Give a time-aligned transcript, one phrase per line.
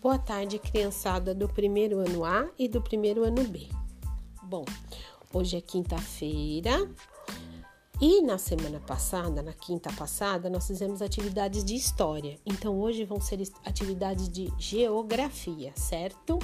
[0.00, 3.66] Boa tarde, criançada do primeiro ano A e do primeiro ano B.
[4.44, 4.64] Bom,
[5.34, 6.88] hoje é quinta-feira
[8.00, 12.38] e na semana passada, na quinta passada, nós fizemos atividades de história.
[12.46, 16.38] Então hoje vão ser atividades de geografia, certo?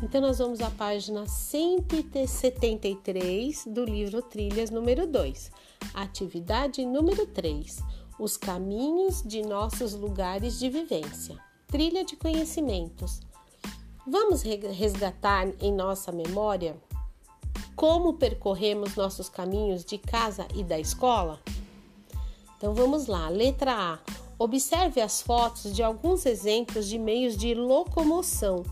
[0.00, 5.50] Então nós vamos à página 173 do livro Trilhas número 2.
[5.92, 7.82] Atividade número 3:
[8.16, 13.20] Os caminhos de nossos lugares de vivência trilha de conhecimentos.
[14.06, 16.76] Vamos resgatar em nossa memória
[17.76, 21.38] como percorremos nossos caminhos de casa e da escola?
[22.56, 23.98] Então vamos lá, letra A.
[24.38, 28.62] Observe as fotos de alguns exemplos de meios de locomoção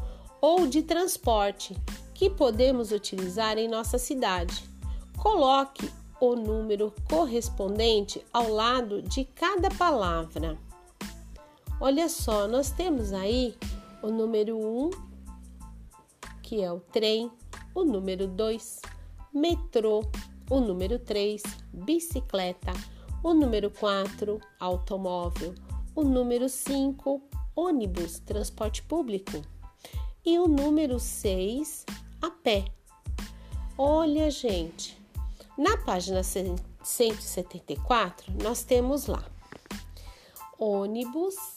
[0.41, 1.77] ou de transporte
[2.15, 4.65] que podemos utilizar em nossa cidade.
[5.19, 10.59] Coloque o número correspondente ao lado de cada palavra.
[11.81, 13.57] Olha só, nós temos aí
[14.01, 14.91] o número 1, um,
[16.43, 17.29] que é o trem,
[17.75, 18.81] o número 2,
[19.35, 20.05] metrô,
[20.49, 22.73] o número 3, bicicleta,
[23.23, 25.53] o número 4, automóvel,
[25.97, 27.21] o número 5,
[27.57, 29.43] ônibus, transporte público,
[30.25, 31.85] e o número 6,
[32.23, 32.67] a pé.
[33.77, 34.97] Olha, gente,
[35.59, 39.25] na página 174, nós temos lá
[40.59, 41.54] ônibus,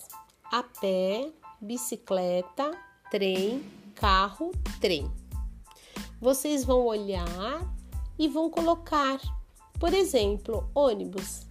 [0.51, 1.29] a pé,
[1.61, 2.71] bicicleta,
[3.11, 3.63] trem,
[3.95, 5.11] carro, trem.
[6.21, 7.61] Vocês vão olhar
[8.17, 9.19] e vão colocar,
[9.79, 11.45] por exemplo, ônibus.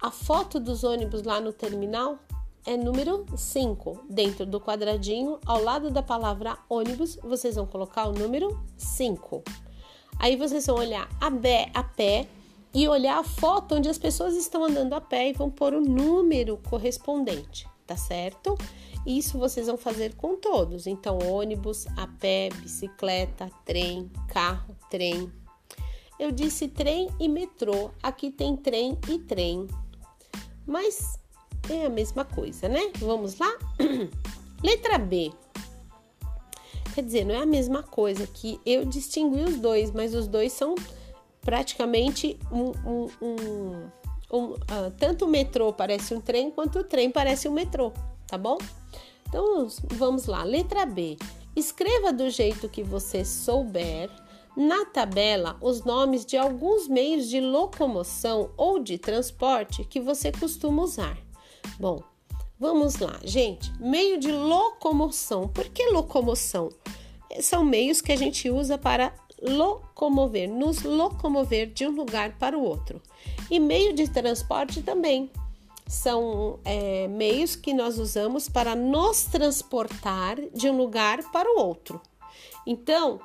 [0.00, 2.18] A foto dos ônibus lá no terminal
[2.66, 4.06] é número 5.
[4.08, 9.42] Dentro do quadradinho, ao lado da palavra ônibus, vocês vão colocar o número 5.
[10.18, 12.26] Aí vocês vão olhar a pé, a pé
[12.74, 15.80] e olhar a foto onde as pessoas estão andando a pé e vão pôr o
[15.80, 18.56] número correspondente tá certo?
[19.06, 20.86] Isso vocês vão fazer com todos.
[20.86, 25.30] Então, ônibus, a pé, bicicleta, trem, carro, trem.
[26.18, 27.90] Eu disse trem e metrô.
[28.02, 29.66] Aqui tem trem e trem.
[30.66, 31.18] Mas
[31.68, 32.92] é a mesma coisa, né?
[32.98, 33.52] Vamos lá?
[34.62, 35.32] Letra B.
[36.94, 40.52] Quer dizer, não é a mesma coisa que eu distingui os dois, mas os dois
[40.52, 40.74] são
[41.40, 43.90] praticamente um, um, um
[44.32, 47.92] um, uh, tanto o metrô parece um trem quanto o trem parece um metrô,
[48.26, 48.56] tá bom?
[49.28, 51.16] Então vamos lá, letra B.
[51.54, 54.10] Escreva do jeito que você souber
[54.56, 60.82] na tabela os nomes de alguns meios de locomoção ou de transporte que você costuma
[60.82, 61.16] usar.
[61.78, 62.02] Bom,
[62.58, 63.72] vamos lá, gente.
[63.78, 65.48] Meio de locomoção.
[65.48, 66.70] Por que locomoção?
[67.40, 72.62] São meios que a gente usa para locomover, nos locomover de um lugar para o
[72.62, 73.02] outro.
[73.50, 75.30] E meio de transporte também
[75.86, 82.00] são é, meios que nós usamos para nos transportar de um lugar para o outro.
[82.66, 83.20] Então,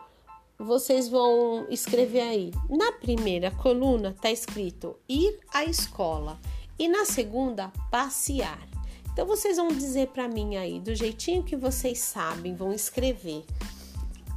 [0.60, 2.52] vocês vão escrever aí.
[2.70, 6.40] Na primeira coluna está escrito ir à escola
[6.80, 8.68] e na segunda passear.
[9.14, 13.44] Então vocês vão dizer para mim aí, do jeitinho que vocês sabem, vão escrever.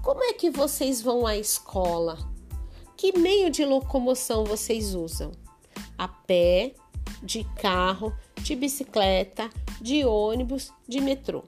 [0.02, 2.18] Como é que vocês vão à escola?
[2.96, 5.30] Que meio de locomoção vocês usam?
[5.98, 6.74] A pé,
[7.22, 11.44] de carro, de bicicleta, de ônibus, de metrô.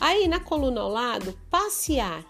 [0.00, 2.24] Aí na coluna ao lado, passear.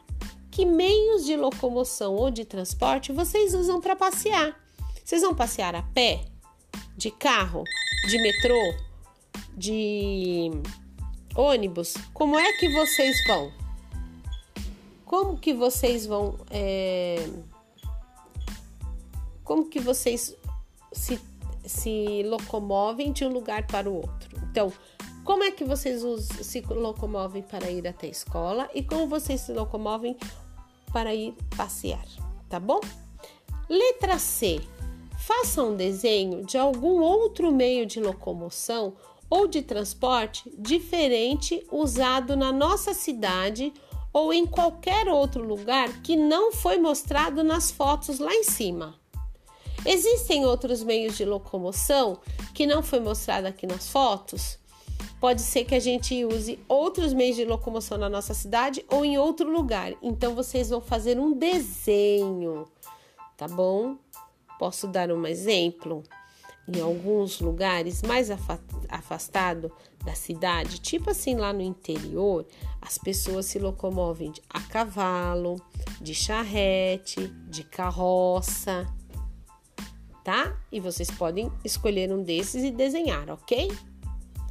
[0.51, 4.55] Que meios de locomoção ou de transporte vocês usam para passear?
[5.03, 6.27] Vocês vão passear a pé,
[6.95, 7.65] de carro,
[8.07, 8.75] de metrô,
[9.57, 10.51] de
[11.35, 11.95] ônibus?
[12.13, 13.62] Como é que vocês vão?
[15.13, 16.39] Como que vocês vão.
[16.51, 17.29] É,
[19.45, 20.35] como que vocês
[20.91, 21.21] se,
[21.67, 24.31] se locomovem de um lugar para o outro?
[24.51, 24.73] Então,
[25.23, 26.01] como é que vocês
[26.41, 30.17] se locomovem para ir até a escola e como vocês se locomovem
[30.91, 32.07] para ir passear,
[32.49, 32.81] tá bom?
[33.69, 34.63] Letra C.
[35.19, 38.95] Faça um desenho de algum outro meio de locomoção
[39.29, 43.75] ou de transporte diferente usado na nossa cidade
[44.13, 48.95] ou em qualquer outro lugar que não foi mostrado nas fotos lá em cima.
[49.85, 52.19] Existem outros meios de locomoção
[52.55, 54.59] que não foi mostrado aqui nas fotos?
[55.21, 59.19] Pode ser que a gente use outros meios de locomoção na nossa cidade ou em
[59.19, 59.93] outro lugar.
[60.03, 62.67] Então vocês vão fazer um desenho,
[63.37, 63.97] tá bom?
[64.59, 66.03] Posso dar um exemplo?
[66.69, 68.31] Em alguns lugares mais
[68.89, 69.73] afastado
[70.05, 72.47] da cidade, tipo assim lá no interior,
[72.81, 75.57] as pessoas se locomovem a cavalo,
[76.01, 78.87] de charrete, de carroça,
[80.23, 80.57] tá?
[80.71, 83.71] E vocês podem escolher um desses e desenhar, ok?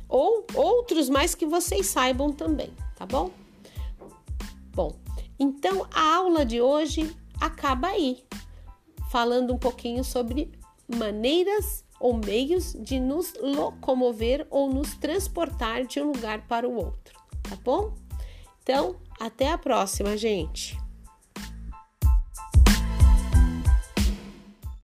[0.09, 3.31] Ou outros mais que vocês saibam também, tá bom?
[4.73, 4.95] Bom,
[5.39, 8.23] então a aula de hoje acaba aí,
[9.09, 10.51] falando um pouquinho sobre
[10.93, 17.19] maneiras ou meios de nos locomover ou nos transportar de um lugar para o outro,
[17.43, 17.93] tá bom?
[18.63, 20.77] Então, até a próxima, gente!